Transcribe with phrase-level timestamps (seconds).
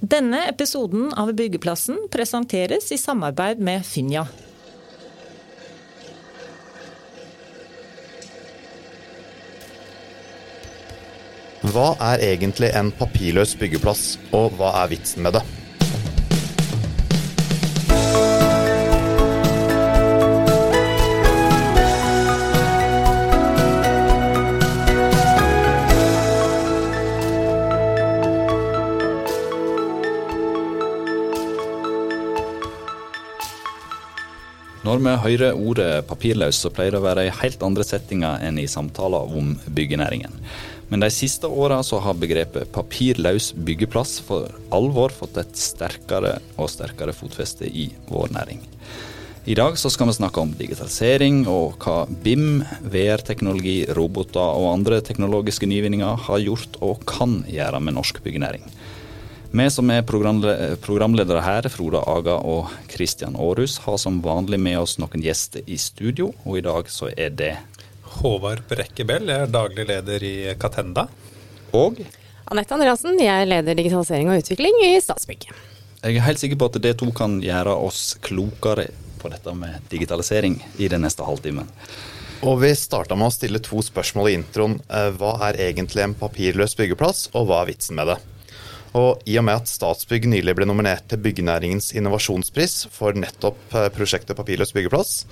[0.00, 4.28] Denne episoden av Byggeplassen presenteres i samarbeid med Finja.
[11.66, 15.42] Hva er egentlig en papirløs byggeplass, og hva er vitsen med det?
[34.98, 38.56] Når vi hører ordet papirløs, så pleier det å være i helt andre settinger enn
[38.58, 40.32] i samtaler om byggenæringen.
[40.90, 46.72] Men de siste åra så har begrepet papirløs byggeplass for alvor fått et sterkere og
[46.72, 48.64] sterkere fotfeste i vår næring.
[49.46, 54.98] I dag så skal vi snakke om digitalisering og hva BIM, VR-teknologi, roboter og andre
[55.06, 58.66] teknologiske nyvinninger har gjort og kan gjøre med norsk byggenæring.
[59.50, 64.98] Vi som er programledere her, Frode Aga og Kristian Aarhus, har som vanlig med oss
[65.00, 67.54] noen gjester i studio, og i dag så er det
[68.18, 71.06] Håvard Brekke Bell, jeg er daglig leder i Catenda.
[71.72, 72.02] Og
[72.52, 75.48] Anette Andreassen, jeg er leder digitalisering og utvikling i Statsbygg.
[76.04, 79.80] Jeg er helt sikker på at det to kan gjøre oss klokere på dette med
[79.88, 81.72] digitalisering i den neste halvtimen.
[82.44, 84.76] Og Vi starta med å stille to spørsmål i introen.
[84.92, 88.24] Eh, hva er egentlig en papirløs byggeplass, og hva er vitsen med det?
[88.96, 93.90] Og I og med at Statsbygg nylig ble nominert til Byggenæringens innovasjonspris for nettopp eh,
[93.92, 95.26] prosjektet Papirløs byggeplass,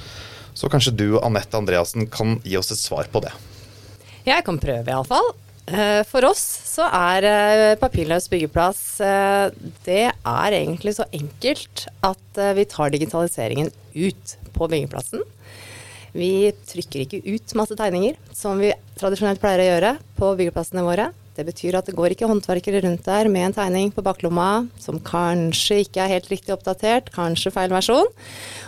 [0.57, 3.33] så kanskje du, Anette Andreassen, kan gi oss et svar på det.
[4.27, 5.33] Jeg kan prøve, iallfall.
[5.67, 9.01] Eh, for oss så er eh, papirløs byggeplass
[9.83, 15.25] Det er egentlig så enkelt at vi tar digitaliseringen ut på byggeplassen.
[16.17, 21.11] Vi trykker ikke ut masse tegninger, som vi tradisjonelt pleier å gjøre på byggeplassene våre.
[21.37, 25.01] Det betyr at det går ikke håndverkere rundt der med en tegning på baklomma som
[25.05, 28.09] kanskje ikke er helt riktig oppdatert, kanskje feil versjon.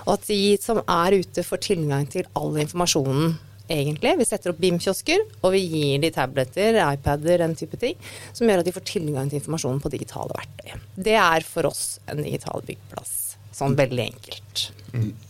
[0.04, 3.38] Og at de som er ute får tilgang til all informasjonen
[3.72, 4.14] egentlig.
[4.20, 7.96] Vi setter opp BIM-kiosker, og vi gir de tabletter, iPader, den type ting,
[8.32, 10.76] som gjør at de får tilgang til informasjonen på digitale verktøy.
[11.08, 13.17] Det er for oss en digital byggeplass.
[13.58, 14.68] Sånn veldig enkelt.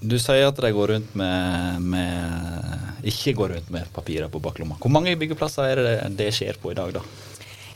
[0.00, 4.77] Du sier at de går rundt med, med ikke går rundt med papirer på baklomma.
[4.83, 7.03] Hvor mange byggeplasser er det det skjer på i dag, da?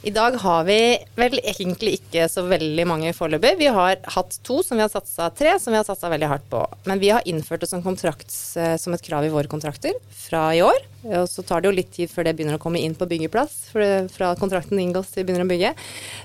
[0.02, 0.76] I dag har vi
[1.14, 3.52] vel egentlig ikke så veldig mange foreløpig.
[3.60, 6.48] Vi har hatt to som vi har satsa tre, som vi har satsa veldig hardt
[6.50, 6.62] på.
[6.90, 10.48] Men vi har innført det som, kontrakt, eh, som et krav i våre kontrakter fra
[10.58, 10.80] i år.
[11.20, 13.54] Og så tar det jo litt tid før det begynner å komme inn på byggeplass,
[13.70, 15.72] fra kontrakten inngås til begynner å bygge.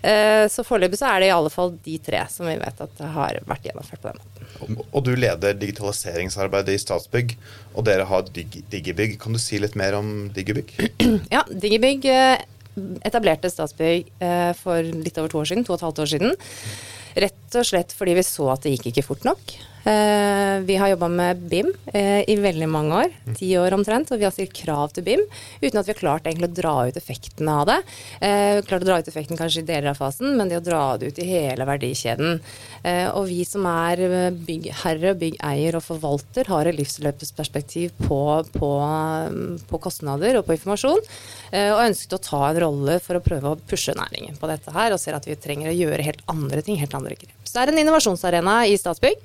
[0.02, 3.06] Eh, så foreløpig så er det i alle fall de tre som vi vet at
[3.14, 4.84] har vært gjennomført på den måten.
[4.90, 7.38] Og du leder digitaliseringsarbeidet i Statsbygg,
[7.78, 9.20] og dere har Digibygg.
[9.22, 10.74] Kan du si litt mer om Digibygg?
[11.34, 12.40] Ja, Digibygg eh,
[13.06, 16.38] etablerte Statsbygg eh, for litt over to år siden, to og et halvt år siden.
[17.18, 19.56] Rett og slett fordi vi så at det gikk ikke fort nok.
[19.88, 24.19] Eh, vi har jobba med BIM eh, i veldig mange år, ti år omtrent, og
[24.19, 25.22] vi har stilt krav til BIM
[25.62, 27.78] uten at vi har klart egentlig å dra ut effekten av det.
[28.19, 30.81] Eh, klart å dra ut effekten kanskje i deler av fasen, men det å dra
[31.00, 32.41] det ut i hele verdikjeden.
[33.18, 38.19] Og vi som er byggherre, byggeier og forvalter, har et livsløpsperspektiv på,
[38.53, 38.69] på,
[39.68, 41.02] på kostnader og på informasjon,
[41.58, 44.96] og ønsket å ta en rolle for å prøve å pushe næringen på dette her,
[44.96, 47.35] og ser at vi trenger å gjøre helt andre ting, helt andre grep.
[47.47, 49.19] Så det er en innovasjonsarena i Statsbygg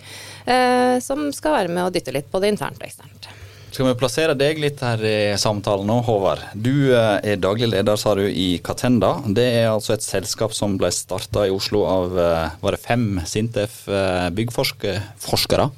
[0.46, 3.32] eh, som skal være med å dytte litt både internt og eksternt.
[3.72, 6.42] Skal vi plassere deg litt her i samtalen nå, Håvard.
[6.52, 9.14] Du eh, er daglig leder, sa du, i Catenda.
[9.24, 13.06] Det er altså et selskap som ble starta i Oslo av eh, var det fem
[13.24, 15.68] Sintef eh, byggforskere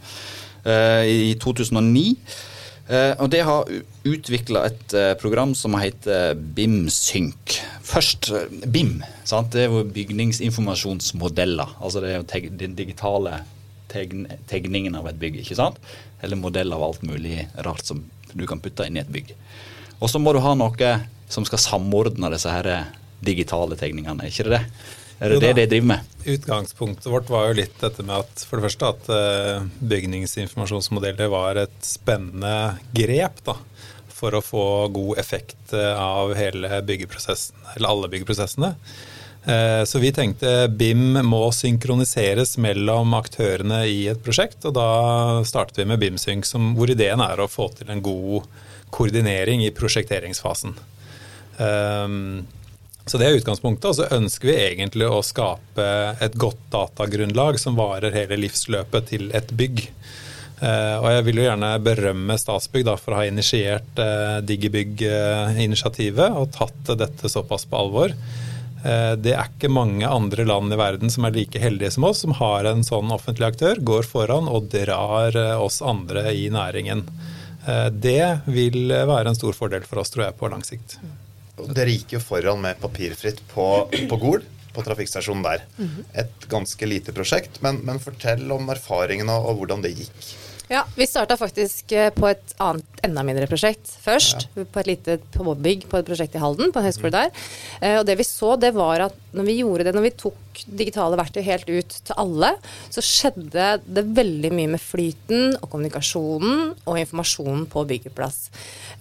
[0.64, 2.02] i 2009.
[2.92, 3.70] Og det har
[4.04, 7.54] utvikla et program som heter BIM-synk.
[7.80, 8.28] Først
[8.68, 8.98] BIM.
[9.24, 9.54] Sant?
[9.54, 11.78] Det er jo bygningsinformasjonsmodeller.
[11.80, 13.38] Altså det er jo den digitale
[13.88, 15.80] tegningen av et bygg, ikke sant?
[16.20, 19.32] Eller modell av alt mulig rart som du kan putte inn i et bygg.
[20.02, 20.92] Og så må du ha noe
[21.32, 22.68] som skal samordne disse her
[23.24, 24.60] digitale tegningene, ikke det
[25.18, 25.24] det?
[25.24, 26.10] Er det det de driver med?
[26.24, 31.60] Utgangspunktet vårt var jo litt dette med at for det første at uh, bygningsinformasjonsmodeller var
[31.64, 32.54] et spennende
[32.96, 33.58] grep da,
[34.14, 38.70] for å få god effekt eh, av hele byggeprosessen, eller alle byggeprosessene.
[39.44, 44.88] Eh, så vi tenkte BIM må synkroniseres mellom aktørene i et prosjekt, og da
[45.44, 48.46] startet vi med BIM-synk, hvor ideen er å få til en god
[48.94, 50.76] koordinering i prosjekteringsfasen.
[51.60, 52.46] Ehm,
[53.06, 55.88] så det er utgangspunktet, og så ønsker vi egentlig å skape
[56.24, 59.86] et godt datagrunnlag som varer hele livsløpet til et bygg.
[60.62, 66.38] Uh, og jeg vil jo gjerne berømme Statsbygg da, for å ha initiert uh, Digibygg-initiativet
[66.38, 68.14] og tatt dette såpass på alvor.
[68.84, 72.20] Eh, det er ikke mange andre land i verden som er like heldige som oss,
[72.24, 77.06] som har en sånn offentlig aktør, går foran og drar eh, oss andre i næringen.
[77.64, 80.98] Eh, det vil være en stor fordel for oss, tror jeg, på lang sikt.
[81.54, 83.66] Dere gikk jo foran med papirfritt på,
[84.10, 85.66] på Gol, på trafikkstasjonen der.
[86.24, 90.34] Et ganske lite prosjekt, men, men fortell om erfaringene og hvordan det gikk.
[90.72, 94.46] Ja, vi starta faktisk eh, på et annet, enda mindre prosjekt først.
[94.56, 94.64] Ja.
[94.72, 97.16] På et lite påbygg på et prosjekt i Halden, på en høyskole mm.
[97.18, 97.42] der.
[97.82, 100.62] Eh, og det vi så, det var at når vi gjorde det, når vi tok
[100.80, 102.54] digitale verktøy helt ut til alle,
[102.88, 108.48] så skjedde det veldig mye med flyten og kommunikasjonen og informasjonen på byggeplass.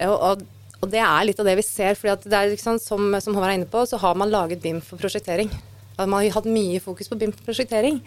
[0.01, 0.43] Eh, og, og
[0.83, 1.95] og det er litt av det vi ser.
[1.95, 4.81] for det er liksom, som, som Håvard er inne på, så har man laget BIM
[4.83, 5.51] for prosjektering.
[5.97, 7.99] Man har hatt mye fokus på BIM-prosjektering.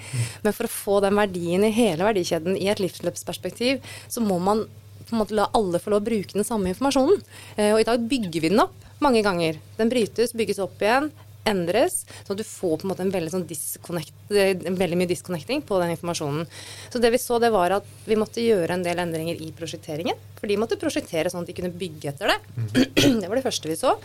[0.42, 3.78] Men for å få den verdien i hele verdikjeden i et livsløpsperspektiv,
[4.10, 4.66] så må man
[5.06, 7.20] på en måte la alle få lov å bruke den samme informasjonen.
[7.54, 9.60] Eh, og i dag bygger vi den opp mange ganger.
[9.78, 11.12] Den brytes, bygges opp igjen,
[11.48, 12.02] endres.
[12.26, 15.94] Så du får på en måte en veldig, sånn en veldig mye disconnecting på den
[15.94, 16.46] informasjonen.
[16.92, 20.18] Så det vi så, det var at vi måtte gjøre en del endringer i prosjekteringen.
[20.40, 22.40] For de måtte prosjektere sånn at de kunne bygge etter det.
[22.56, 23.20] Mm.
[23.26, 23.96] Det var det første vi så.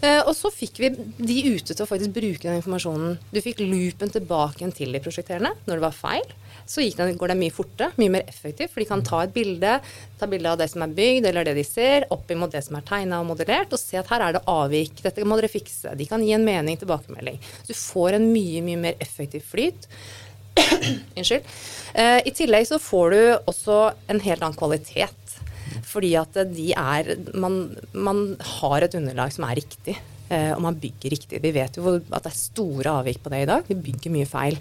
[0.00, 3.18] Uh, og så fikk vi de ute til å faktisk bruke den informasjonen.
[3.32, 6.30] Du fikk loopen tilbake igjen til de prosjekterende når det var feil.
[6.66, 8.72] Så det, går det mye fortere, mye mer effektivt.
[8.72, 9.76] For de kan ta et bilde,
[10.20, 12.78] ta bilde av det som er bygd eller det de ser, opp imot det som
[12.78, 15.02] er tegna og modellert, og se at her er det avvik.
[15.04, 15.94] Dette må dere fikse.
[15.98, 17.40] De kan gi en mening, tilbakemelding.
[17.62, 19.88] Så du får en mye, mye mer effektiv flyt.
[21.18, 21.46] Unnskyld.
[21.94, 23.20] Eh, I tillegg så får du
[23.50, 23.80] også
[24.10, 25.16] en helt annen kvalitet.
[25.90, 28.24] Fordi at de er man, man
[28.58, 29.96] har et underlag som er riktig.
[30.30, 31.40] Eh, og man bygger riktig.
[31.42, 33.66] Vi vet jo at det er store avvik på det i dag.
[33.66, 34.58] Vi bygger mye feil.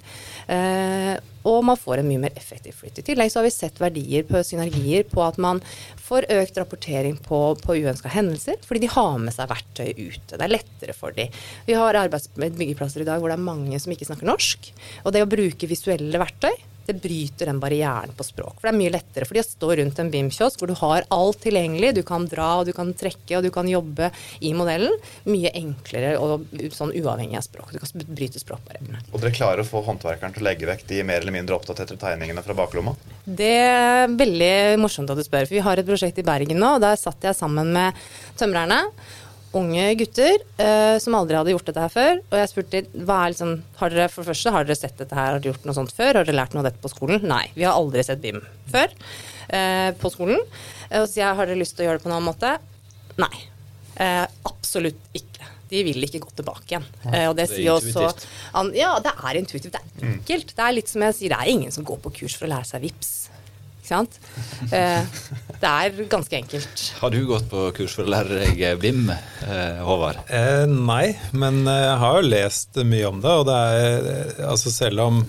[0.50, 1.16] Eh,
[1.50, 3.00] og man får en mye mer effektiv flytt.
[3.00, 5.62] I tillegg så har vi sett verdier på synergier på at man
[6.04, 10.36] får økt rapportering på, på uønska hendelser, fordi de har med seg verktøy ute.
[10.36, 11.38] Det er lettere for dem.
[11.69, 14.71] Vi har arbeidsbyggeplasser i dag hvor det er mange som ikke snakker norsk.
[15.06, 16.57] Og det å bruke visuelle verktøy
[16.89, 18.57] det bryter den barrieren på språk.
[18.57, 21.06] For det er mye lettere for de å stå rundt en BIM-kiosk hvor du har
[21.13, 21.94] alt tilgjengelig.
[22.00, 24.09] Du kan dra, og du kan trekke, og du kan jobbe
[24.45, 24.95] i modellen.
[25.30, 27.74] Mye enklere og sånn uavhengig av språk.
[27.75, 29.03] Du kan bryte språkbarrierene.
[29.13, 32.00] Og dere klarer å få håndverkeren til å legge vekk de mer eller mindre oppdaterte
[32.01, 32.95] tegningene fra baklomma?
[33.24, 35.45] Det er veldig morsomt at du spør.
[35.45, 37.97] For vi har et prosjekt i Bergen nå, og der satt jeg sammen med
[38.39, 38.83] tømrerne
[39.57, 42.22] unge gutter eh, som aldri hadde gjort dette her før.
[42.30, 45.18] Og jeg spurte hva er liksom, har dere for det første, har dere sett dette
[45.18, 46.12] her, har dere gjort noe sånt før?
[46.19, 47.24] Har dere lært noe av dette på skolen?
[47.30, 48.94] Nei, vi har aldri sett BIM før
[49.48, 50.44] eh, på skolen.
[50.90, 52.56] Og så jeg, har dere lyst til å gjøre det på en annen måte?
[53.19, 53.34] Nei.
[54.00, 55.50] Eh, absolutt ikke.
[55.69, 56.86] De vil ikke gå tilbake igjen.
[57.06, 58.07] Ja, og det, det sier også
[58.74, 59.75] Ja, det er intuitivt.
[59.75, 60.54] Det er enkelt.
[60.57, 62.54] Det er litt som jeg sier, det er ingen som går på kurs for å
[62.56, 63.12] lære seg VIPS.
[63.89, 64.19] Ikke sant?
[64.69, 65.01] Eh,
[65.59, 66.81] det er ganske enkelt.
[67.00, 70.19] Har du gått på kurs for å lære deg BIM, eh, Håvard?
[70.30, 73.33] Eh, nei, men jeg har jo lest mye om det.
[73.33, 75.24] Og det er altså selv om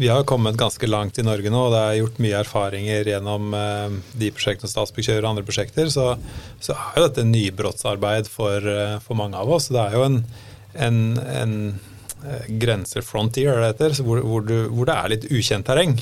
[0.00, 3.52] vi har kommet ganske langt i Norge nå, og det er gjort mye erfaringer gjennom
[4.16, 6.14] de prosjektene Statsbygg kjører og andre prosjekter, så,
[6.56, 8.64] så, er jo dette nybrottsarbeid for,
[9.04, 9.68] for, mange av oss.
[9.68, 10.22] Det er jo en,
[10.88, 11.56] en, en
[12.64, 15.98] grenser frontier, det heter, hvor, hvor, du, hvor det er litt ukjent terreng.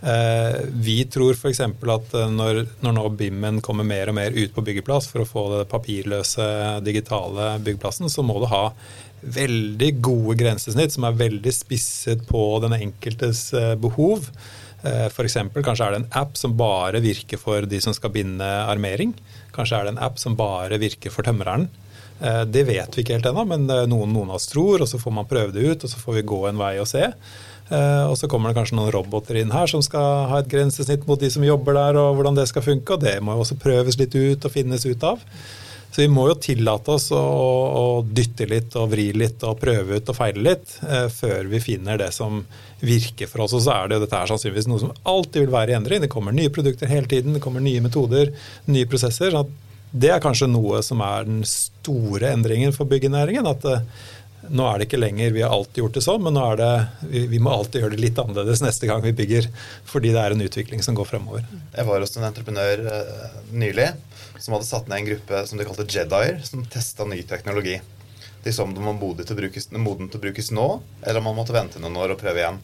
[0.00, 1.60] Eh, vi tror f.eks.
[1.60, 5.26] at eh, når, når nå BIM-en kommer mer og mer ut på byggeplass for å
[5.26, 6.46] få det papirløse,
[6.86, 8.68] digitale byggeplassen, så må du ha
[9.18, 14.30] veldig gode grensesnitt som er veldig spisset på den enkeltes behov behov.
[14.78, 15.34] F.eks.
[15.56, 19.10] kanskje er det en app som bare virker for de som skal binde armering.
[19.56, 21.66] Kanskje er det en app som bare virker for tømreren.
[22.46, 25.16] Det vet vi ikke helt ennå, men noen, noen av oss tror, og så får
[25.18, 27.08] man prøve det ut, og så får vi gå en vei og se.
[27.68, 31.06] Eh, og så kommer det kanskje noen roboter inn her som skal ha et grensesnitt
[31.08, 32.96] mot de som jobber der, og hvordan det skal funke.
[32.96, 35.24] Og det må jo også prøves litt ut og finnes ut av.
[35.88, 39.96] Så vi må jo tillate oss å, å dytte litt og vri litt og prøve
[39.98, 42.42] ut og feile litt eh, før vi finner det som
[42.84, 43.56] virker for oss.
[43.56, 46.04] Og så er det jo dette her sannsynligvis noe som alltid vil være i endring.
[46.04, 48.34] Det kommer nye produkter hele tiden, det kommer nye metoder,
[48.68, 49.36] nye prosesser.
[49.88, 53.48] Det er kanskje noe som er den store endringen for byggenæringen.
[53.48, 53.82] at eh,
[54.46, 56.70] nå er det ikke lenger vi har alltid gjort det sånn, men nå er det,
[57.10, 59.48] vi, vi, må alltid gjøre det litt annerledes neste gang vi bygger.
[59.88, 61.44] Fordi det er en utvikling som går fremover.
[61.74, 63.90] Jeg var hos en entreprenør uh, nylig
[64.38, 67.80] som hadde satt ned en gruppe som de kalte Jedier, som testa ny teknologi.
[68.44, 70.68] De så om den var moden til, moden til å brukes nå,
[71.02, 72.60] eller om man måtte vente noen år og prøve igjen.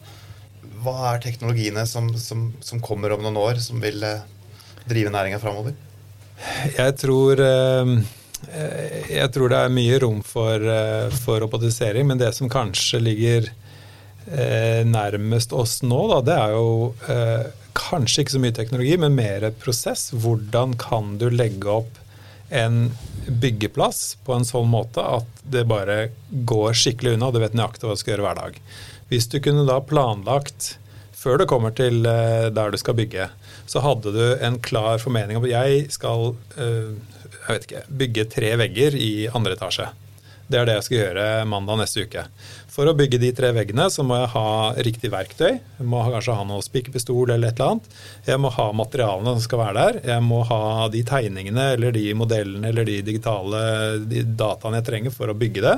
[0.85, 4.23] Hva er teknologiene som, som, som kommer om noen år, som vil uh,
[4.87, 5.75] drive næringa framover?
[6.75, 7.99] Jeg tror uh,
[9.09, 13.49] jeg tror det er mye rom for, eh, for robotisering, men det som kanskje ligger
[14.29, 16.69] eh, nærmest oss nå, da, det er jo
[17.75, 20.07] kanskje ikke så mye teknologi, men mer prosess.
[20.15, 21.99] Hvordan kan du legge opp
[22.49, 22.91] en
[23.27, 27.87] byggeplass på en sånn måte at det bare går skikkelig unna, og du vet nøyaktig
[27.87, 28.59] hva du skal gjøre hver dag.
[29.09, 30.75] Hvis du kunne da planlagt
[31.15, 33.29] før du kommer til eh, der du skal bygge,
[33.65, 36.95] så hadde du en klar formening om at jeg skal eh,
[37.45, 39.89] jeg ikke, bygge tre vegger i andre etasje.
[40.45, 42.21] Det er det jeg skal gjøre mandag neste uke.
[42.69, 44.49] For å bygge de tre veggene så må jeg ha
[44.85, 45.55] riktig verktøy.
[45.79, 47.95] Jeg må kanskje ha noe spikerpistol eller et eller annet.
[48.27, 49.99] Jeg må ha materialene som skal være der.
[50.11, 50.61] Jeg må ha
[50.93, 53.63] de tegningene eller de modellene eller de digitale
[54.05, 55.75] de dataene jeg trenger for å bygge det.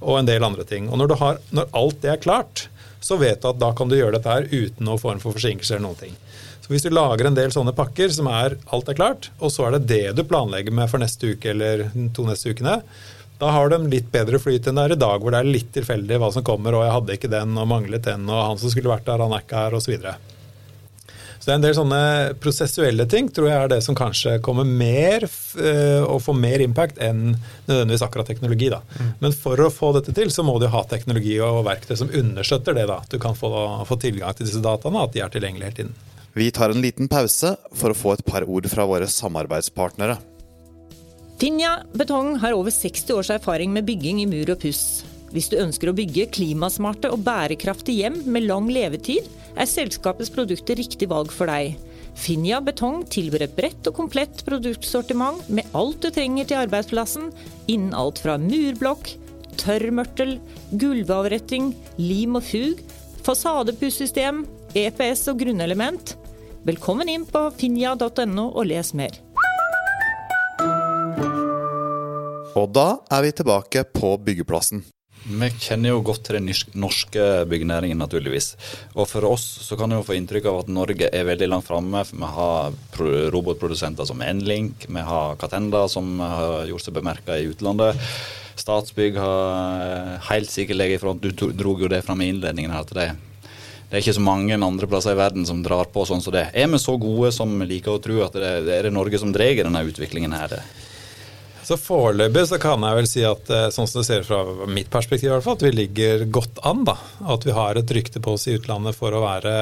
[0.00, 0.88] Og en del andre ting.
[0.88, 2.68] Og når, har, når alt det er klart,
[3.04, 5.76] så vet du at da kan du gjøre dette her uten noen form for forsinkelse
[5.76, 6.16] eller noen ting.
[6.68, 9.64] Så Hvis du lager en del sånne pakker som er alt er klart, og så
[9.64, 12.82] er det det du planlegger med for neste uke eller to neste ukene,
[13.40, 15.70] da har de litt bedre flyt enn det er i dag, hvor det er litt
[15.72, 18.68] tilfeldig hva som kommer, og jeg hadde ikke den og manglet den, og han som
[18.74, 19.86] skulle vært der, han er ikke her, osv.
[19.86, 20.12] Så, videre.
[21.38, 22.02] så det er en del sånne
[22.42, 27.00] prosessuelle ting tror jeg er det som kanskje kommer mer øh, og får mer impact
[27.00, 27.30] enn
[27.70, 28.68] nødvendigvis akkurat teknologi.
[28.74, 28.82] da.
[28.98, 29.16] Mm.
[29.24, 32.76] Men for å få dette til, så må du ha teknologi og verktøy som understøtter
[32.76, 32.84] det.
[32.92, 33.00] da.
[33.08, 33.54] Du kan få,
[33.88, 35.98] få tilgang til disse dataene, at de er tilgjengelige hele tiden.
[36.36, 40.18] Vi tar en liten pause for å få et par ord fra våre samarbeidspartnere.
[41.38, 45.04] Finja Betong har over 60 års erfaring med bygging i mur og puss.
[45.30, 50.78] Hvis du ønsker å bygge klimasmarte og bærekraftige hjem med lang levetid, er selskapets produkter
[50.78, 51.76] riktig valg for deg.
[52.18, 57.30] Finja Betong tilbyr et bredt og komplett produktsortiment med alt du trenger til arbeidsplassen,
[57.70, 59.12] innen alt fra murblokk,
[59.60, 60.38] tørrmørtel,
[60.80, 61.70] gulvavretting,
[62.00, 62.82] lim og fug,
[63.26, 64.42] fasadepusssystem,
[64.78, 66.14] EPS og grunnelement.
[66.68, 69.18] Velkommen inn på finja.no og les mer.
[72.58, 74.84] Og da er vi tilbake på byggeplassen.
[75.28, 78.52] Vi kjenner jo godt til den norske byggenæringen, naturligvis.
[78.94, 81.66] Og for oss så kan vi jo få inntrykk av at Norge er veldig langt
[81.68, 82.04] framme.
[82.08, 82.76] Vi har
[83.34, 87.98] robotprodusenter som Enlink, vi har Catenda som har gjort seg bemerka i utlandet.
[88.58, 91.22] Statsbygg har eh, helt sikkert ligget i front.
[91.22, 93.10] Du dro jo det fram i innledningen her til det.
[93.88, 96.50] Det er ikke så mange andre plasser i verden som drar på sånn som det.
[96.52, 99.32] Er vi så gode som vi liker å tro at det er det Norge som
[99.32, 100.58] drar denne utviklingen her?
[101.64, 104.88] Så Foreløpig så kan jeg vel si at eh, sånn som det ser fra mitt
[104.92, 106.86] perspektiv, i hvert fall, at vi ligger godt an.
[106.88, 106.94] da.
[107.28, 109.52] At vi har et rykte på oss i utlandet for å være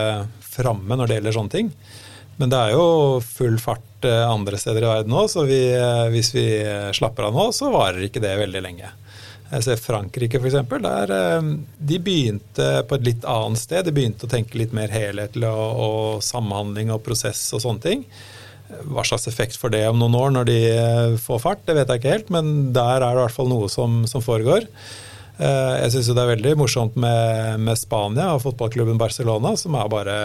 [0.42, 1.73] framme når det gjelder sånne ting.
[2.38, 2.87] Men det er jo
[3.26, 6.47] full fart eh, andre steder i verden òg, så vi, eh, hvis vi
[6.95, 8.92] slapper av nå, så varer ikke det veldig lenge.
[9.50, 10.56] Jeg ser Frankrike f.eks.
[10.82, 11.12] Der
[11.90, 13.86] de begynte på et litt annet sted.
[13.86, 18.06] De begynte å tenke litt mer helhetlig og, og samhandling og prosess og sånne ting.
[18.66, 21.90] Hva slags effekt får det om noen år når de eh, får fart, det vet
[21.92, 24.66] jeg ikke helt, men der er det i hvert fall noe som, som foregår.
[25.36, 29.92] Eh, jeg syns det er veldig morsomt med, med, Spania og fotballklubben Barcelona, som er
[29.92, 30.16] bare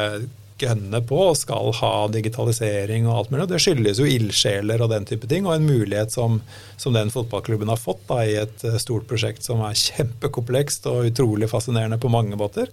[0.61, 3.47] gønne på og skal ha digitalisering og alt mulig.
[3.51, 6.39] Det skyldes jo ildsjeler og den type ting, og en mulighet som,
[6.81, 11.11] som den fotballklubben har fått da, i et eh, stort prosjekt som er kjempekomplekst og
[11.11, 12.71] utrolig fascinerende på mange måter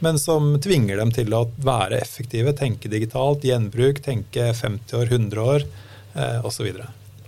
[0.00, 5.44] men som tvinger dem til å være effektive, tenke digitalt, gjenbruk, tenke 50 år, 100
[5.44, 5.66] år
[6.16, 6.70] eh, osv.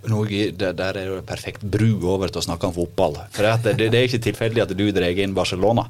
[0.03, 3.21] Der er det perfekt bru over til å snakke om fotball.
[3.31, 5.85] For det, det, er ikke tilfeldig at du drar inn Barcelona.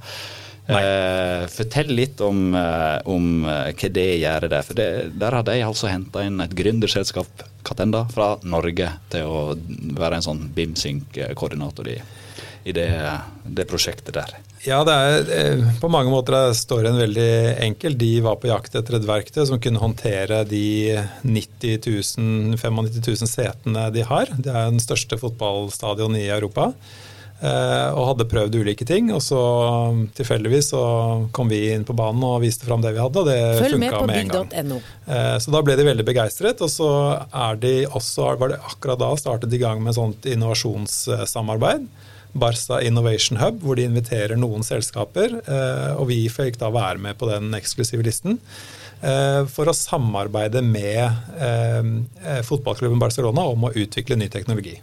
[0.68, 4.62] Eh, fortell litt om, eh, om, eh, hva det gjør der.
[4.62, 7.28] For det, Der har de altså henta inn et gründerselskap,
[7.64, 9.56] Katenda, fra Norge til å
[9.94, 12.02] være en sånn BIM-synk-koordinator i,
[12.66, 12.90] i det,
[13.46, 14.36] det prosjektet der.
[14.64, 17.98] Ja, det er, eh, på mange måter er storyen veldig enkel.
[17.98, 23.28] De var på jakt etter et verktøy som kunne håndtere de 90 000, 95 000
[23.28, 24.32] setene de har.
[24.32, 26.72] Det er den største fotballstadion i Europa.
[27.44, 29.10] Eh, og hadde prøvd ulike ting.
[29.12, 29.40] Og så
[30.16, 30.84] tilfeldigvis så
[31.36, 34.20] kom vi inn på banen og viste fram det vi hadde, og det funka med
[34.22, 34.78] en gang.
[35.04, 36.64] Eh, så da ble de veldig begeistret.
[36.64, 36.90] Og så
[37.28, 41.90] er de også, var det akkurat da startet de i gang med sånt innovasjonssamarbeid
[42.34, 45.36] Barca Innovation Hub, hvor de inviterer noen selskaper.
[45.44, 48.40] Eh, og vi fikk da være med på den eksklusive listen
[49.52, 51.02] for å samarbeide med
[51.36, 54.78] eh, fotballklubben Barcelona om å utvikle ny teknologi.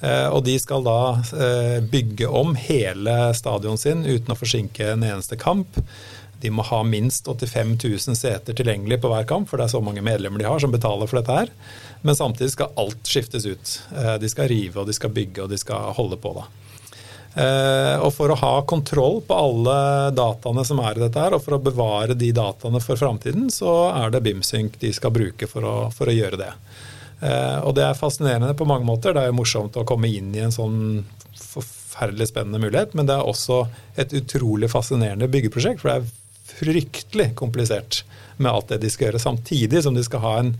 [0.00, 5.76] Og de skal da bygge om hele stadion sin uten å forsinke en eneste kamp.
[6.40, 9.82] De må ha minst 85 000 seter tilgjengelig på hver kamp, for det er så
[9.84, 11.52] mange medlemmer de har som betaler for dette her.
[12.00, 13.74] Men samtidig skal alt skiftes ut.
[13.92, 16.32] De skal rive, og de skal bygge, og de skal holde på.
[16.40, 16.48] da.
[17.34, 19.74] Eh, og for å ha kontroll på alle
[20.16, 23.92] dataene som er i dette, her, og for å bevare de dataene for framtiden, så
[23.92, 26.50] er det BIMSync de skal bruke for å, for å gjøre det.
[27.20, 29.14] Eh, og det er fascinerende på mange måter.
[29.14, 30.80] Det er jo morsomt å komme inn i en sånn
[31.40, 33.64] forferdelig spennende mulighet, men det er også
[34.00, 35.82] et utrolig fascinerende byggeprosjekt.
[35.82, 36.16] For det er
[36.50, 38.02] fryktelig komplisert
[38.40, 40.54] med alt det de skal gjøre, samtidig som de skal ha en,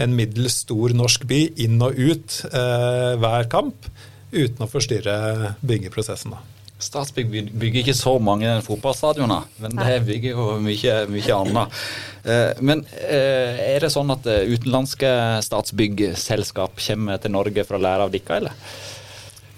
[0.00, 3.88] en middels stor norsk by inn og ut eh, hver kamp,
[4.32, 6.32] uten å forstyrre byggeprosessen.
[6.32, 6.55] da.
[6.76, 11.78] Statsbygg bygger ikke så mange fotballstadioner, men det bygger jo mye, mye annet.
[12.26, 15.08] Eh, men eh, er det sånn at eh, utenlandske
[15.46, 18.76] statsbyggselskap kommer til Norge for å lære av dere, eller?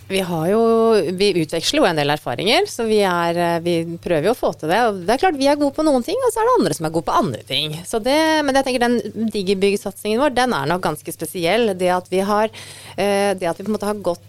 [0.08, 0.62] Vi, har jo,
[1.18, 4.70] vi utveksler jo en del erfaringer, så vi, er, vi, prøver jo å få til
[4.70, 4.78] det.
[4.86, 6.78] Og det er klart Vi er gode på noen ting, og så er det andre
[6.78, 7.74] som er gode på andre ting.
[7.82, 11.74] Det, men jeg tenker den Digibygg-satsingen vår den er nok ganske spesiell.
[11.76, 12.48] Det at vi har,
[12.96, 14.24] det at vi på en måte har gått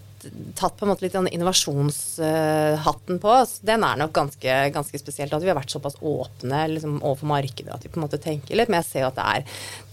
[0.55, 5.33] tatt på en måte litt innovasjonshatten på oss, den er nok ganske, ganske spesielt.
[5.33, 8.57] At vi har vært såpass åpne liksom, overfor markedet at vi på en måte tenker
[8.57, 8.71] litt.
[8.71, 9.41] Men jeg ser jo at det er,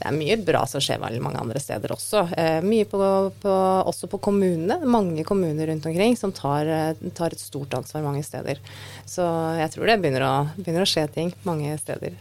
[0.00, 2.26] det er mye bra som skjer veldig mange andre steder også.
[2.36, 3.02] Eh, mye på,
[3.42, 3.54] på,
[3.92, 4.76] også på kommunene.
[4.86, 6.72] Mange kommuner rundt omkring som tar,
[7.16, 8.60] tar, et stort ansvar mange steder.
[9.08, 9.24] Så
[9.60, 12.18] jeg tror det begynner å, begynner å skje ting mange steder.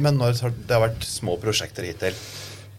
[0.00, 2.16] Men når det har vært små prosjekter hittil,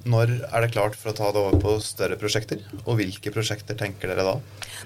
[0.09, 2.63] når er det klart for å ta det over på større prosjekter?
[2.83, 4.35] Og hvilke prosjekter tenker dere da?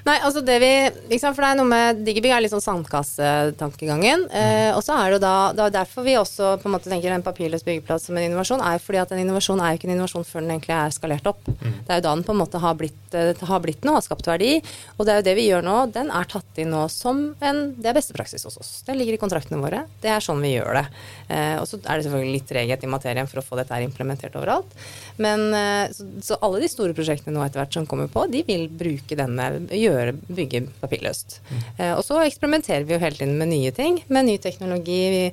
[0.06, 0.72] Nei, altså det vi,
[1.12, 4.28] liksom, for det er noe med Digibig er litt sånn sandkassetankegangen.
[4.30, 6.92] Eh, og så er det jo da, det er derfor vi også på en måte
[6.92, 9.90] tenker en papirløs byggeplass som en innovasjon, er fordi at en innovasjon er jo ikke
[9.90, 11.42] en innovasjon før den egentlig er skalert opp.
[11.48, 11.80] Mm.
[11.88, 14.06] Det er jo da den på en måte har blitt, uh, har blitt noe, har
[14.06, 14.54] skapt verdi.
[14.98, 15.78] Og det er jo det vi gjør nå.
[15.96, 18.72] Den er tatt inn nå som en Det er beste praksis hos oss.
[18.88, 19.84] Det ligger i kontraktene våre.
[20.04, 20.86] Det er sånn vi gjør det.
[21.28, 23.86] Eh, og så er det selvfølgelig litt treghet i materien for å få dette her
[23.86, 24.72] implementert overalt.
[25.22, 28.44] Men eh, så, så, alle de store prosjektene nå etter hvert som kommer på, de
[28.48, 29.50] vil bruke denne,
[29.88, 31.40] gjøre, bygge papirløst.
[31.78, 35.00] Eh, og så eksperimenterer vi jo hele tiden med nye ting, med ny teknologi.
[35.14, 35.24] Vi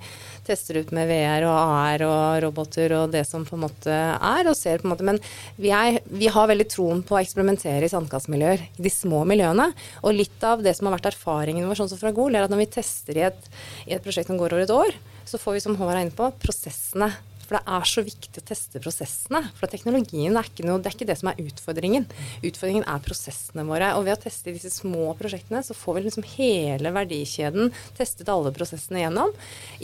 [0.47, 4.49] tester ut med VR og AR og roboter og det som på en måte er,
[4.49, 5.21] og ser på en måte Men
[5.57, 9.71] vi, er, vi har veldig troen på å eksperimentere i sandkassemiljøer, i de små miljøene.
[10.03, 12.53] Og litt av det som har vært erfaringen vår sånn som fra Gol, er at
[12.53, 13.53] når vi tester i et,
[13.89, 16.17] i et prosjekt som går over et år, så får vi, som Håvard er inne
[16.17, 17.13] på, prosessene
[17.47, 19.41] for det er så viktig å teste prosessene.
[19.59, 22.07] For teknologien er ikke, noe, det er ikke det som er utfordringen.
[22.45, 23.93] Utfordringen er prosessene våre.
[23.99, 28.55] Og ved å teste disse små prosjektene, så får vi liksom hele verdikjeden testet alle
[28.57, 29.35] prosessene gjennom.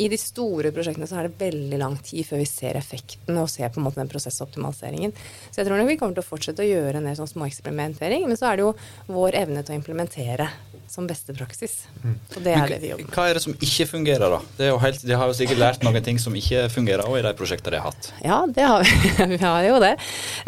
[0.01, 3.51] I de store prosjektene så er det veldig lang tid før vi ser effekten og
[3.53, 5.15] ser på en måte den prosessoptimaliseringen.
[5.51, 8.27] Så jeg tror nok vi kommer til å fortsette å gjøre en del sånn småeksperimentering.
[8.29, 8.75] Men så er det jo
[9.11, 10.51] vår evne til å implementere
[10.91, 11.85] som beste praksis.
[12.03, 12.17] Mm.
[12.19, 13.15] Og det er Men, det vi jobber med.
[13.15, 14.71] Hva er det som ikke fungerer, da?
[14.83, 17.77] Helt, de har jo sikkert lært noen ting som ikke fungerer òg i de prosjektene
[17.77, 18.11] de har hatt?
[18.27, 19.13] Ja, det har vi.
[19.37, 19.95] vi har jo det.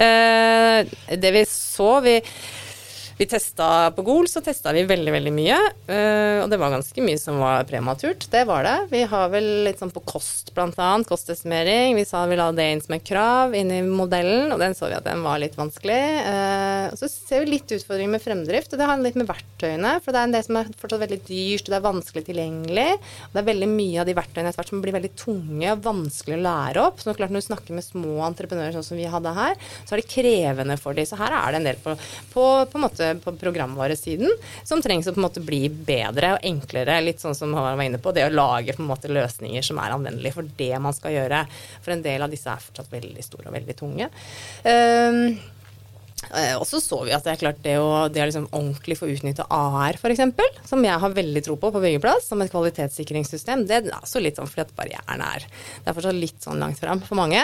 [0.01, 2.17] Uh, det vi så vi
[3.23, 5.59] vi testa på Gol, så testa vi veldig, veldig mye.
[5.87, 8.27] Uh, og det var ganske mye som var prematurt.
[8.33, 8.77] Det var det.
[8.91, 11.07] Vi har vel litt sånn på kost, blant annet.
[11.09, 11.95] Kostestimering.
[11.99, 14.91] Vi sa vi la det inn som et krav inn i modellen, og den så
[14.91, 16.01] vi at den var litt vanskelig.
[16.27, 19.95] Uh, så ser vi litt utfordringer med fremdrift, og det har litt med verktøyene.
[20.03, 22.89] For det er en del som er fortsatt veldig dyrt, og det er vanskelig tilgjengelig.
[23.29, 25.87] Og det er veldig mye av de verktøyene etter hvert som blir veldig tunge og
[25.87, 27.03] vanskelig å lære opp.
[27.05, 30.03] Så klart når du snakker med små entreprenører sånn som vi hadde her, så er
[30.03, 31.07] det krevende for dem.
[31.07, 31.97] Så her er det en del på,
[32.35, 34.31] på, på en måte på programvaresiden
[34.65, 37.01] som trengs å på en måte bli bedre og enklere.
[37.05, 39.81] Litt sånn som han var inne på, det å lage på en måte løsninger som
[39.83, 41.45] er anvendelige for det man skal gjøre.
[41.83, 44.09] For en del av disse er fortsatt veldig store og veldig tunge.
[44.65, 45.19] Eh,
[46.31, 49.09] og så så vi at det er klart det å, det å liksom ordentlig få
[49.13, 50.23] utnytte AR f.eks.,
[50.69, 54.39] som jeg har veldig tro på på byggeplass, som et kvalitetssikringssystem, det er også litt
[54.39, 57.43] sånn fordi at barrieren er Det er fortsatt litt sånn langt fram for mange.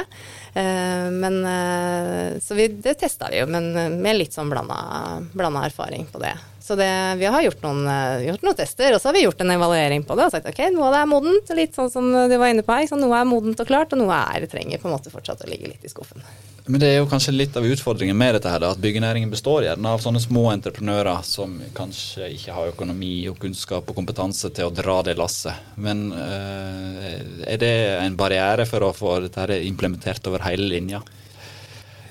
[0.55, 6.07] Eh, men eh, Så vi, det testa vi jo, men med litt sånn blanda erfaring
[6.13, 6.37] på det.
[6.69, 7.87] Så det, vi har gjort noen,
[8.27, 10.67] gjort noen, tester, og så har vi gjort en evaluering på det og sagt ok,
[10.75, 12.91] noe av det er modent, litt sånn som du var inne på her.
[13.01, 15.71] Noe er modent og klart, og noe er, trenger på en måte fortsatt å ligge
[15.71, 16.21] litt i skuffen.
[16.69, 19.89] Men det er jo kanskje litt av utfordringen med dette her, at byggenæringen består gjerne
[19.89, 24.75] av sånne små entreprenører som kanskje ikke har økonomi og kunnskap og kompetanse til å
[24.77, 25.71] dra det lasset.
[25.81, 27.07] Men øh,
[27.49, 31.01] er det en barriere for å få dette her implementert over hele linja?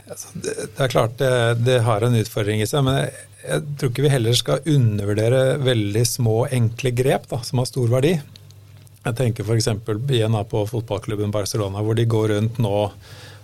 [0.07, 4.07] Altså, det, er klart det, det, har en utfordring i seg, men jeg, tror ikke
[4.07, 8.15] vi heller skal undervurdere veldig små, enkle grep da, som har stor verdi.
[9.05, 9.69] Jeg tenker f.eks.
[10.17, 12.87] igjen på fotballklubben Barcelona, hvor de går rundt nå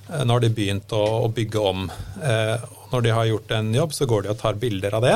[0.09, 1.85] nå har de begynt å bygge om.
[2.23, 2.55] Eh,
[2.91, 5.15] når de har gjort en jobb, så går de og tar bilder av det.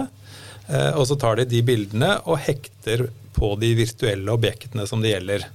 [0.67, 5.13] Eh, og så tar de de bildene og hekter på de virtuelle objektene som det
[5.13, 5.49] gjelder.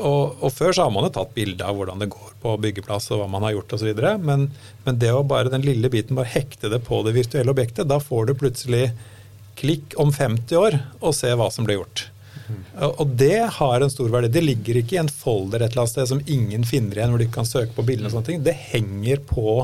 [0.00, 3.10] Og, og, før så har man jo tatt bilde av hvordan det går på byggeplass
[3.12, 3.88] og hva man har gjort osv.
[4.20, 4.46] Men,
[4.84, 8.00] men det å bare den lille biten bare hekte det på det virtuelle objektet, da
[8.00, 8.90] får du plutselig
[9.60, 12.06] klikk om 50 år og se hva som ble gjort.
[13.00, 14.32] Og det har en stor verdi.
[14.32, 17.22] Det ligger ikke i en folder et eller annet sted som ingen finner igjen, hvor
[17.22, 18.44] de kan søke på bildene og sånne ting.
[18.46, 19.56] Det henger på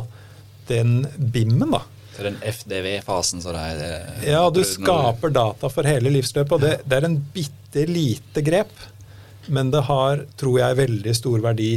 [0.71, 1.85] den BIM-en, da.
[2.17, 6.55] Så den FDV-fasen så det er Ja, du skaper data for hele livsløpet.
[6.57, 8.73] Og det, det er en bitte lite grep
[9.47, 11.73] men det har, tror jeg, veldig stor verdi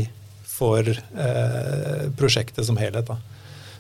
[0.49, 3.09] for eh, prosjektet som helhet.
[3.09, 3.19] da.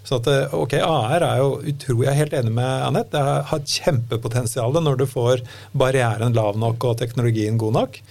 [0.07, 3.11] Så at, eh, ok, AR er jo utrolig, Jeg er helt enig med Anette.
[3.11, 8.01] Det har et kjempepotensial når du får barrieren lav nok og teknologien god nok.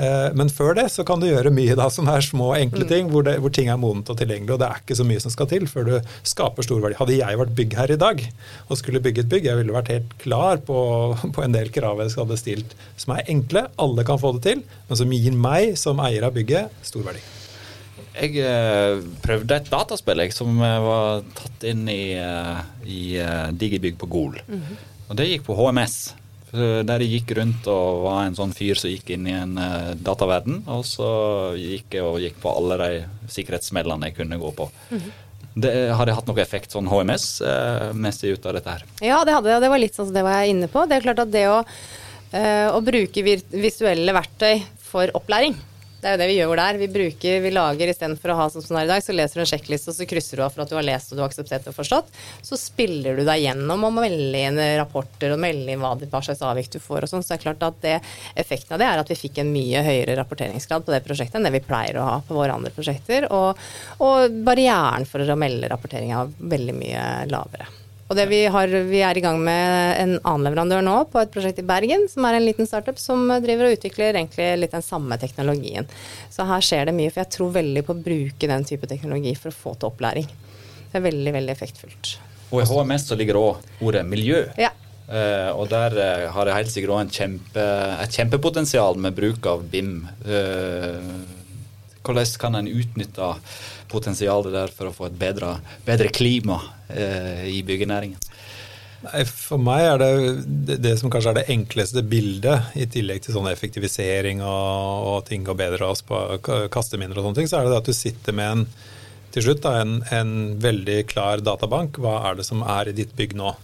[0.00, 3.10] Eh, men før det så kan du gjøre mye da som er små, enkle ting,
[3.12, 4.54] hvor, det, hvor ting er modent og tilgjengelig.
[4.54, 5.94] Og det er ikke så mye som skal til før du
[6.28, 6.98] skaper stor verdi.
[7.00, 8.24] Hadde jeg vært byggherre i dag
[8.68, 10.78] og skulle bygge et bygg, jeg ville vært helt klar på,
[11.34, 14.66] på en del krav jeg hadde stilt som er enkle, alle kan få det til,
[14.88, 17.41] men som gir meg som eier av bygget stor verdi.
[18.12, 22.14] Jeg eh, prøvde et dataspill jeg, som eh, var tatt inn i,
[22.84, 23.02] i
[23.56, 24.40] Digibygg på Gol.
[24.46, 24.82] Mm -hmm.
[25.08, 26.14] Og det gikk på HMS.
[26.52, 29.54] Der jeg gikk rundt og var en sånn fyr som gikk inn i en
[29.96, 30.64] dataverden.
[30.68, 34.70] Og så gikk jeg og gikk på alle de sikkerhetssmellene jeg kunne gå på.
[34.90, 35.10] Mm -hmm.
[35.54, 38.84] Det, har det hatt noe effekt, sånn HMS-messig uh, ut av dette her?
[39.04, 39.58] Ja, det hadde det.
[39.60, 40.84] Det var litt sånn som det var jeg inne på.
[40.88, 41.58] Det er klart at det å,
[42.32, 45.58] uh, å bruke visuelle verktøy for opplæring
[46.02, 46.78] det er jo det vi gjør der.
[46.80, 49.38] Vi bruker, vi lager istedenfor å ha sånn som det er i dag, så leser
[49.38, 51.22] du en sjekkliste, og så krysser du av for at du har lest og du
[51.22, 52.10] har akseptert og forstått.
[52.42, 56.42] Så spiller du deg gjennom og melder inn rapporter og melder inn hva, hva, slags
[56.42, 57.22] avvik du får og sånn.
[57.22, 57.94] Så det er klart at det,
[58.42, 61.46] effekten av det er at vi fikk en mye høyere rapporteringsgrad på det prosjektet enn
[61.46, 63.28] det vi pleier å ha på våre andre prosjekter.
[63.30, 63.62] Og,
[64.02, 67.70] og barrieren for å melde rapportering er veldig mye lavere.
[68.12, 71.62] Og vi, har, vi, er i gang med en annen leverandør nå på et prosjekt
[71.62, 75.16] i Bergen, som er en liten startup som driver og utvikler egentlig litt den samme
[75.16, 75.88] teknologien.
[76.28, 79.32] Så her skjer det mye, for jeg tror veldig på å bruke den type teknologi
[79.38, 80.28] for å få til opplæring.
[80.92, 82.14] Det er veldig, veldig effektfullt.
[82.52, 84.44] Og i HMS så ligger det òg ordet miljø.
[84.60, 84.74] Ja.
[85.08, 87.64] Uh, og der uh, har jeg helt sikkert òg kjempe,
[88.04, 90.02] et kjempepotensial med bruk av BIM.
[90.28, 91.40] Uh,
[92.02, 93.32] hvordan kan en utnytte
[93.92, 98.20] potensialet der for å få et bedre, bedre klima eh, i byggenæringen?
[99.02, 100.10] Nei, For meg er det,
[100.46, 105.18] det, det som kanskje er det enkleste bildet, i tillegg til sånn effektivisering og, og
[105.26, 106.20] ting går bedre og på
[106.72, 108.66] kaste mindre og sånne ting, så er det at du sitter med en
[109.32, 111.96] til slutt da, en, en veldig klar databank.
[112.04, 113.54] Hva er det som er i ditt bygg nå?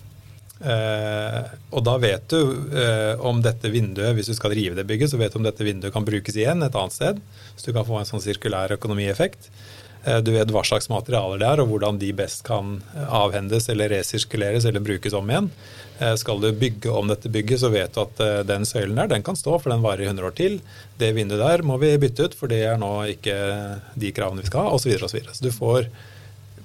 [0.59, 2.41] Eh, og da vet du
[2.75, 5.67] eh, om dette vinduet, hvis du skal rive det bygget, så vet du om dette
[5.67, 7.21] vinduet kan brukes igjen et annet sted.
[7.57, 9.51] Så du kan få en sånn sirkulær økonomieffekt.
[10.05, 13.93] Eh, du vet hva slags materialer det er, og hvordan de best kan avhendes eller
[13.93, 15.51] resirkuleres eller brukes om igjen.
[15.99, 19.11] Eh, skal du bygge om dette bygget, så vet du at eh, den søylen der
[19.15, 20.61] den kan stå, for den varer i 100 år til.
[21.01, 23.39] Det vinduet der må vi bytte ut, for det er nå ikke
[23.99, 24.87] de kravene vi skal ha, osv.
[24.87, 25.37] Så, videre, og så, videre.
[25.39, 25.91] så du får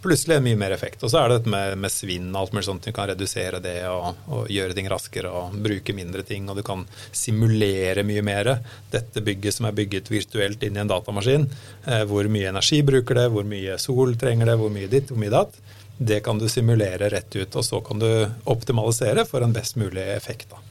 [0.03, 1.03] plutselig mye mer effekt.
[1.03, 2.87] Og så er det dette med, med svinn og alt mulig sånt.
[2.87, 6.49] Du kan redusere det og, og, gjøre ting raskere og bruke mindre ting.
[6.51, 6.85] Og du kan
[7.15, 8.51] simulere mye mer
[8.93, 11.47] dette bygget som er bygget virtuelt inn i en datamaskin.
[11.87, 15.23] Eh, hvor mye energi bruker det, hvor mye sol trenger det, hvor mye ditt, hvor
[15.23, 15.57] mye datt.
[15.97, 18.09] Det kan du simulere rett ut, og så kan du
[18.49, 20.49] optimalisere for en best mulig effekt.
[20.51, 20.61] da.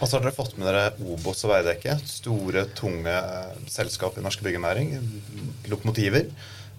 [0.00, 3.14] Og så har dere fått med dere Obos og Veidekke, store, tunge
[3.70, 4.90] selskap i norsk byggenæring.
[5.70, 6.26] Lokomotiver.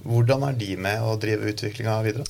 [0.06, 2.28] Hvordan er de med å drive utviklinga videre?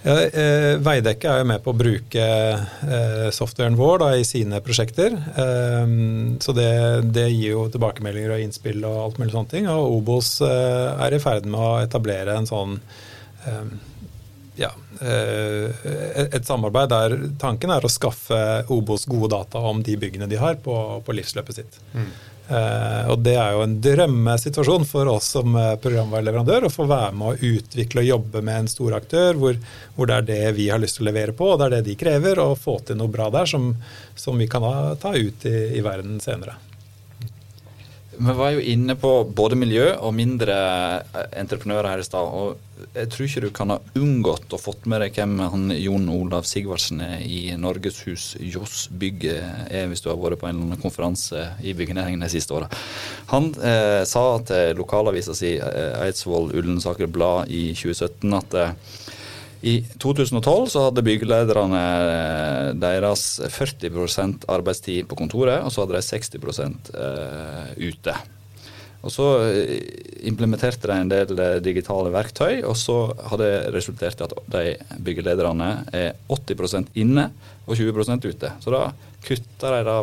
[0.00, 4.62] Ja, eh, Veidekke er jo med på å bruke eh, softwaren vår da, i sine
[4.64, 5.12] prosjekter.
[5.12, 5.92] Eh,
[6.40, 6.70] så det,
[7.12, 9.68] det, gir jo tilbakemeldinger og innspill og alt mulig sånne ting.
[9.68, 12.78] Og Obos eh, er i ferd med å etablere en sånn
[13.44, 13.74] eh,
[14.58, 15.84] ja, eh,
[16.26, 18.40] et samarbeid der tanken er å skaffe
[18.72, 20.74] Obos gode data om de byggene de har på,
[21.06, 21.80] på livsløpet sitt.
[21.94, 22.10] Mm.
[22.50, 27.12] Uh, og Det er jo en drømmesituasjon for oss som uh, programvareleverandør å få være
[27.14, 29.60] med å utvikle og jobbe med en stor aktør hvor,
[29.94, 31.84] hvor, det er det vi har lyst til å levere på, og det er det
[31.92, 33.70] de krever, og få til noe bra der som,
[34.18, 34.66] som vi kan
[34.98, 36.58] ta ut i, i verden senere.
[38.20, 40.56] Vi var jo inne på både miljø og mindre
[41.00, 42.26] eh, entreprenører her i stad.
[42.28, 46.04] og Jeg tror ikke du kan ha unngått å fått med deg hvem han Jon
[46.12, 50.58] Olav Sigvardsen er i Norges Hus Johs Bygg er, hvis du har vært på en
[50.58, 52.68] eller annen konferanse i byggenæringen de siste åra.
[53.32, 58.76] Han eh, sa til lokalavisa si eh, Eidsvoll Ullensaker Blad i 2017 at eh,
[59.60, 66.06] i 2012 så hadde byggelederne eh, deres 40% arbeidstid på kontoret, og så hadde de
[66.06, 66.38] 60
[66.96, 68.14] eh, ute.
[69.04, 69.76] Og Så eh,
[70.28, 74.64] implementerte de en del digitale verktøy, og så har det resultert i at de
[74.96, 77.28] byggelederne er 80% inne
[77.66, 78.56] og 20% ute.
[78.64, 78.86] Så da
[79.20, 80.00] kutter de da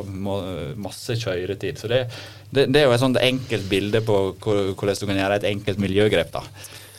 [0.78, 1.82] masse kjøretid.
[1.82, 2.06] Så det,
[2.54, 5.82] det, det er jo et sånt enkelt bilde på hvordan du kan gjøre et enkelt
[5.82, 6.36] miljøgrep.
[6.38, 6.46] da.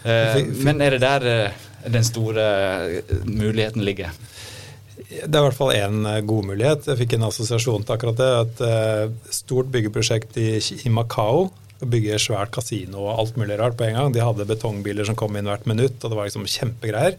[0.04, 1.52] Men er det der
[1.86, 2.44] den store
[2.98, 4.12] eh, muligheten ligger?
[4.98, 6.90] Det er i hvert fall én eh, god mulighet.
[6.90, 8.30] Jeg fikk en assosiasjon til akkurat det.
[8.44, 11.48] Et stort byggeprosjekt i, i Macau.
[11.78, 14.14] Å bygge svært kasino og alt mulig rart på en gang.
[14.14, 17.14] De hadde betongbiler som kom inn hvert minutt, og det var liksom kjempegreier.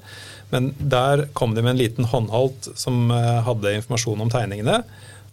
[0.51, 3.07] Men der kom de med en liten håndholdt som
[3.45, 4.81] hadde informasjon om tegningene.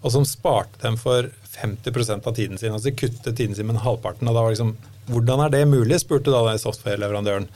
[0.05, 2.71] og som sparte dem for 50% av tiden sin.
[2.71, 4.29] Altså de kuttet tiden sin med halvparten.
[4.29, 7.47] og da var liksom, Hvordan er det mulig, spurte da den software-leverandøren.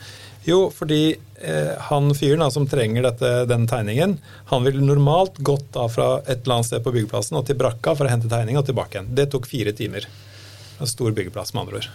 [0.47, 4.17] Jo, fordi eh, han fyren som trenger dette, den tegningen,
[4.49, 7.93] han ville normalt gått da fra et eller annet sted på byggeplassen og til brakka
[7.97, 9.11] for å hente tegning og tilbake igjen.
[9.17, 10.07] Det tok fire timer.
[10.81, 11.91] En stor byggeplass, med andre ord.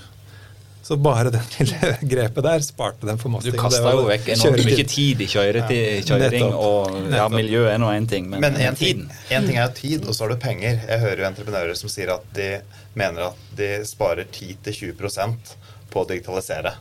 [0.87, 4.69] Så bare den lille grepet der sparte dem for masse Du kasta jo vekk enormt
[4.69, 9.03] mye tid i kjøring, og ja, miljø er nå én ting, men, men en, ting,
[9.35, 10.79] en ting er jo tid, og så har du penger.
[10.87, 12.53] Jeg hører jo entreprenører som sier at de
[12.99, 15.55] mener at de sparer 10-20%
[15.93, 16.75] på å digitalisere.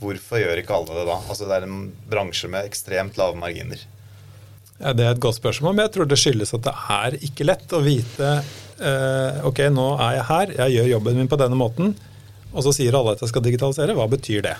[0.00, 1.16] Hvorfor gjør ikke alle det da?
[1.28, 3.82] Altså Det er en bransje med ekstremt lave marginer.
[4.80, 7.44] Ja, Det er et godt spørsmål, men jeg tror det skyldes at det er ikke
[7.44, 8.30] lett å vite
[8.80, 11.92] eh, Ok, nå er jeg her, jeg gjør jobben min på denne måten
[12.50, 13.94] og så sier alle at jeg skal digitalisere.
[13.94, 14.56] Hva betyr det?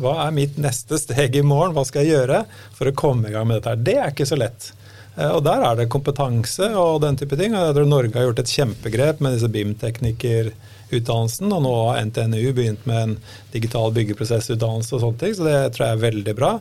[0.00, 1.72] Hva er mitt neste steg i morgen?
[1.76, 2.42] Hva skal jeg gjøre
[2.76, 3.72] for å komme i gang med dette?
[3.72, 3.84] her?
[3.86, 4.70] Det er ikke så lett.
[5.16, 7.56] Eh, og der er det kompetanse og den type ting.
[7.56, 12.86] Jeg tror Norge har gjort et kjempegrep med disse BIM-teknikerutdannelsen, og nå har NTNU begynt
[12.88, 13.16] med en
[13.54, 16.52] digital byggeprosessutdannelse og sånne ting, så det tror jeg er veldig bra.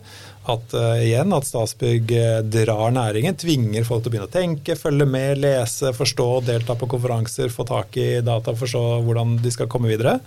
[0.50, 4.78] At uh, igjen at Statsbygg uh, drar næringen, tvinger folk til å begynne å tenke,
[4.80, 9.70] følge med, lese, forstå, delta på konferanser, få tak i data, forstå hvordan de skal
[9.70, 10.18] komme videre.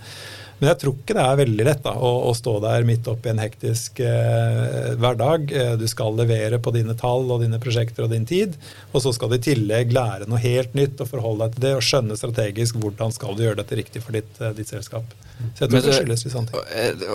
[0.59, 3.31] Men jeg tror ikke det er veldig lett da, å, å, stå der midt oppi
[3.31, 5.51] en hektisk eh, hverdag.
[5.51, 8.55] Eh, du skal levere på dine tall og dine prosjekter og din tid.
[8.91, 11.73] Og så skal du i tillegg lære noe helt nytt og forholde deg til det
[11.79, 15.11] og skjønne strategisk hvordan skal du gjøre dette riktig for ditt, eh, ditt selskap.
[15.57, 16.49] Så jeg tror det skyldes litt sånn.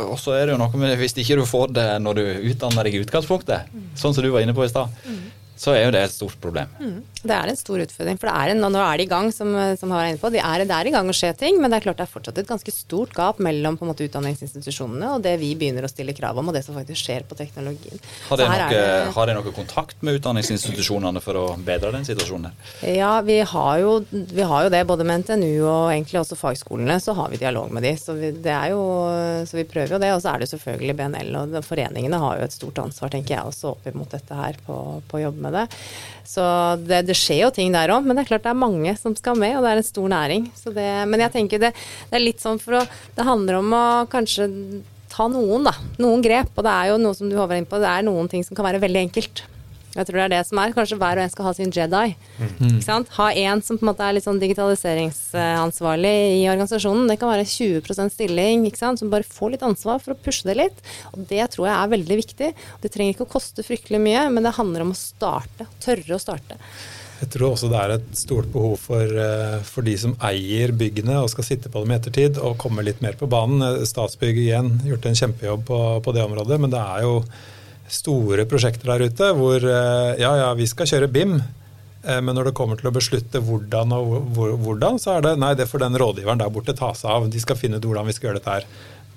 [0.04, 2.88] Og så er det jo noe med Hvis ikke du får det når du utdanner
[2.88, 4.92] deg i utgangspunktet, sånn som du var inne på i stad,
[5.58, 6.70] så er jo det et stort problem.
[6.78, 6.98] Mm.
[7.18, 8.18] Det er en stor utfordring.
[8.22, 10.30] For er en, nå er de i gang, som, som har inne på.
[10.30, 12.12] De er, det er i gang å skje ting, men det er klart det er
[12.12, 16.38] fortsatt et ganske stort gap mellom måte utdanningsinstitusjonene og det vi begynner å stille krav
[16.38, 17.98] om, og det som faktisk skjer på teknologien.
[18.28, 22.54] Har dere noe, det, noe, kontakt med utdanningsinstitusjonene for å bedre den situasjonen?
[22.86, 24.84] Ja, vi har, jo, vi har jo det.
[24.88, 27.94] Både med NTNU og egentlig også fagskolene, så har vi dialog med de.
[27.98, 28.30] Så vi,
[28.70, 28.80] jo,
[29.48, 30.12] så vi prøver jo det.
[30.14, 33.50] Og så er det selvfølgelig BNL, og foreningene har jo et stort ansvar, tenker jeg,
[33.50, 34.78] også opp mot dette her på,
[35.10, 35.64] på jobb med det.
[36.28, 36.44] Så
[36.84, 39.16] det, det skjer jo ting der òg, men det er klart det er mange som
[39.16, 40.48] skal med, og det er en stor næring.
[40.76, 43.84] Det, men jeg tenker det, det, er litt sånn for å Det handler om å
[44.12, 44.48] kanskje
[45.08, 45.72] ta noen, da.
[46.02, 46.52] Noen grep.
[46.54, 48.58] Og det er jo noe som du håper inn på, det er noen ting som
[48.58, 49.46] kan være veldig enkelt.
[49.94, 50.74] Jeg tror det er det som er.
[50.76, 52.12] Kanskje hver og en skal ha sin Jedi.
[52.38, 52.80] Mm.
[53.16, 57.08] Ha en som på en måte er litt sånn digitaliseringsansvarlig i organisasjonen.
[57.10, 59.00] Det kan være 20% stilling, ikke sant?
[59.00, 60.84] som bare får litt ansvar for å pushe det litt.
[61.14, 62.52] Og det tror jeg er veldig viktig.
[62.84, 65.68] Det trenger ikke å koste fryktelig mye, men det handler om å starte.
[65.84, 66.60] Tørre å starte.
[67.18, 71.16] Jeg tror også det er et stort behov for, eh, for, de som eier byggene
[71.18, 73.82] og skal sitte på dem i ettertid, å komme litt mer på banen.
[73.88, 77.16] Statsbygg igjen gjort en kjempejobb på, på det området, men det er jo
[77.92, 81.38] store prosjekter der ute hvor eh, ja, ja, vi skal kjøre BIM.
[82.04, 85.54] Eh, men når det kommer til å beslutte hvordan og hvordan, så er det nei,
[85.58, 87.28] det får den rådgiveren der borte ta seg av.
[87.32, 88.68] De skal finne ut hvordan vi skal gjøre dette her.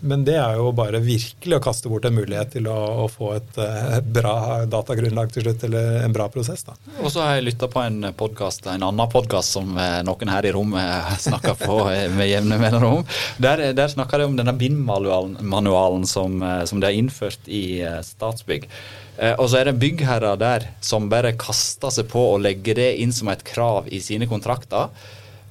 [0.01, 3.35] Men det er jo bare virkelig å kaste bort en mulighet til å, å få
[3.35, 6.65] et uh, bra datagrunnlag til slutt, eller en bra prosess.
[6.65, 6.75] da.
[7.03, 10.49] Og så har jeg lytta på en podcast, en annen podkast som uh, noen her
[10.49, 11.77] i rommet snakker på
[12.17, 13.05] med jevne mellomrom.
[13.41, 18.67] Der, der snakker de om denne BIM-manualen som, som de har innført i Statsbygg.
[19.37, 23.11] Og så er det byggherrer der som bare kaster seg på å legge det inn
[23.13, 24.89] som et krav i sine kontrakter.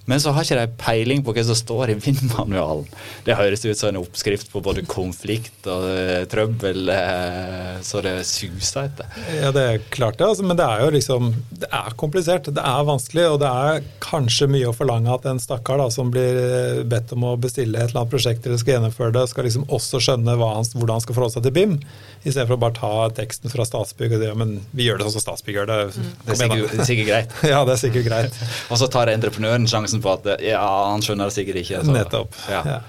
[0.09, 2.87] Men så har ikke de peiling på hva som står i vindmanualen.
[3.27, 8.17] Det høres ut som en oppskrift på både konflikt og uh, trøbbel, uh, så det
[8.29, 9.21] suser etter.
[9.37, 12.49] Ja, det er klart det, altså, men det er jo liksom Det er komplisert.
[12.51, 16.11] Det er vanskelig, og det er kanskje mye å forlange at en stakkar da, som
[16.13, 19.47] blir eh, bedt om å bestille et eller annet prosjekt eller skal gjennomføre det, skal
[19.47, 21.77] liksom også skjønne han, hvordan han skal forholde seg til BIM,
[22.23, 25.09] i stedet for å bare ta teksten fra Statsbygg og ja, men vi gjør det
[25.09, 25.79] sånn som Statsbygg gjør det.
[25.91, 26.11] Mm.
[26.25, 27.37] Det er sikkert, sikkert greit.
[27.53, 28.41] ja, det er sikkert greit.
[28.73, 31.81] og så tar entreprenøren sjansen på at ja, han skjønner det sikkert ikke.
[31.83, 31.95] Så.
[31.97, 32.37] Nettopp.
[32.51, 32.61] Ja.
[32.77, 32.81] Ja.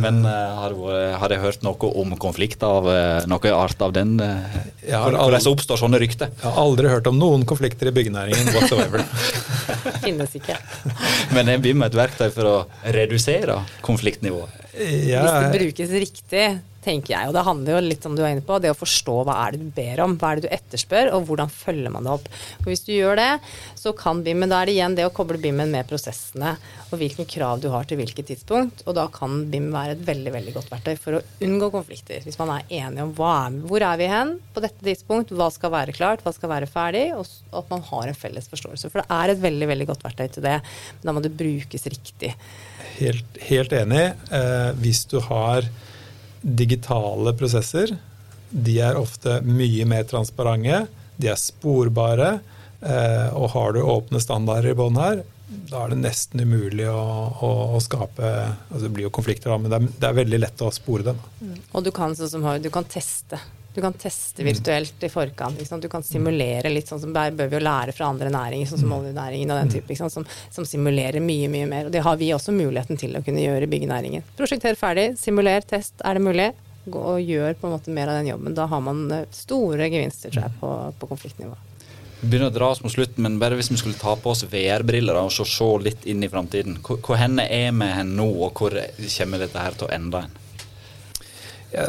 [0.00, 0.74] Men uh, har,
[1.20, 4.14] har, jeg hørt noe om konflikt av uh, noe art av den?
[4.16, 4.56] Uh,
[4.96, 6.32] aldri, hvordan oppstår sånne rykter?
[6.32, 9.04] Jeg har aldri hørt om noen konflikter i byggenæringen whatsoever.
[10.06, 10.56] Finnes ikke.
[11.36, 12.56] Men er BIM et verktøy for å
[12.96, 14.56] redusere konfliktnivået?
[14.80, 15.26] Ja.
[15.26, 16.46] Hvis det brukes riktig,
[16.84, 17.28] tenker jeg.
[17.28, 19.54] Og det handler jo litt om du er inne på, det å forstå hva er
[19.54, 22.28] det du ber om, hva er det du etterspør, og hvordan følger man det opp.
[22.60, 23.30] For Hvis du gjør det,
[23.78, 26.54] så kan BIM-en, da er det igjen det å koble BIM-en med prosessene,
[26.90, 28.84] og hvilke krav du har til hvilket tidspunkt.
[28.86, 32.24] Og da kan BIM være et veldig veldig godt verktøy for å unngå konflikter.
[32.26, 33.36] Hvis man er enig om hva,
[33.68, 37.06] hvor er vi hen på dette tidspunkt, hva skal være klart, hva skal være ferdig,
[37.16, 37.28] og
[37.60, 38.90] at man har en felles forståelse.
[38.90, 40.58] For det er et veldig veldig godt verktøy til det,
[40.98, 42.34] men da må det brukes riktig.
[43.00, 44.02] Helt, helt enig.
[44.34, 45.68] Eh, hvis du har
[46.40, 47.96] digitale prosesser.
[48.50, 50.86] De er ofte mye mer transparente,
[51.20, 52.38] de er sporbare.
[52.80, 55.20] Eh, og har du åpne standarder i bånn her,
[55.68, 57.00] da er det nesten umulig å,
[57.42, 58.28] å, å skape
[58.70, 61.10] altså Det blir jo konflikter, da, men det er, det er veldig lett å spore
[61.10, 61.18] dem.
[61.74, 63.40] Og du kan, sånn som, du kan teste.
[63.74, 65.60] Du kan teste virtuelt i forkant.
[65.82, 68.82] Du kan simulere litt sånn som der bør vi jo lære fra andre næringer, sånn
[68.82, 71.86] som oljenæringen og den type, som, som, simulerer mye, mye mer.
[71.86, 74.26] Og det har vi også muligheten til å kunne gjøre i byggenæringen.
[74.38, 76.50] Prosjekter ferdig, simuler, test, er det mulig?
[76.90, 78.58] Gå og gjør på en måte mer av den jobben.
[78.58, 81.54] Da har man eh, store gevinster, tror jeg, på, på konfliktnivå.
[82.20, 84.42] Vi begynner å dra oss mot slutten, men bare hvis vi skulle ta på oss
[84.50, 86.80] VR-briller og se, litt inn i framtiden.
[86.84, 88.76] Hvor, hvor henne er vi hen nå, og hvor
[89.14, 90.40] kommer dette her til å ende hen?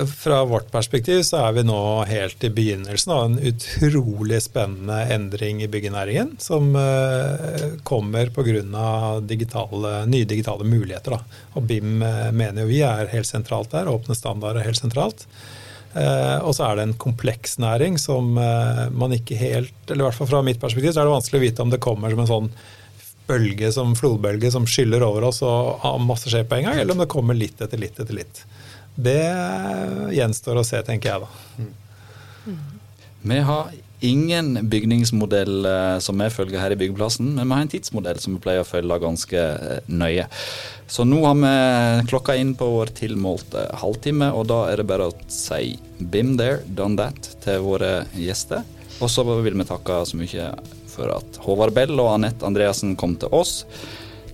[0.05, 5.63] Fra vårt perspektiv så er vi nå helt i begynnelsen av en utrolig spennende endring
[5.65, 8.61] i byggenæringen, som uh, kommer pga.
[8.61, 11.17] Nye digitale muligheter.
[11.17, 11.41] Da.
[11.55, 13.89] Og BIM uh, mener jo vi er helt sentralt der.
[13.89, 15.25] Åpne standarder er helt sentralt.
[15.91, 20.07] Eh, og så er det en kompleks næring som eh, man ikke helt Eller i
[20.07, 22.21] hvert fall fra mitt perspektiv så er det vanskelig å vite om det kommer som
[22.23, 22.47] en sånn
[23.27, 27.03] bølge som flodbølge som skyller over oss og masse skjer på en gang, eller om
[27.03, 28.41] det kommer litt etter litt etter litt.
[28.95, 29.21] Det
[30.15, 31.29] gjenstår å se, tenker jeg da.
[31.61, 32.59] Mm.
[33.21, 37.71] Vi har ingen bygningsmodell eh, som vi følger her i byggeplassen, men vi har en
[37.71, 40.25] tidsmodell som vi pleier å følge ganske eh, nøye.
[40.89, 45.11] Så nå har vi klokka inn på vår tilmålte halvtime, og da er det bare
[45.11, 48.65] å si 'bim there, done that' til våre gjester.
[48.99, 50.49] Og så vil vi takke så mye
[50.91, 53.63] for at Håvard Bell og Anette Andreassen kom til oss.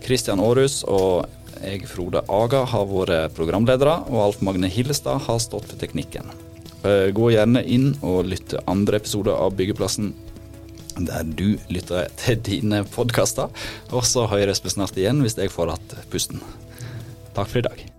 [0.04, 1.28] Kristian Aarhus og
[1.64, 6.30] jeg, Frode Aga, har vært programledere, og Alf Magne Hillestad har stått for teknikken.
[6.86, 10.14] Eh, gå gjerne inn og lytt til andre episoder av Byggeplassen
[10.98, 13.52] der du lytter til dine podkaster.
[13.92, 16.42] Og så høres vi snart igjen hvis jeg får hatt pusten.
[17.38, 17.97] Takk for i dag.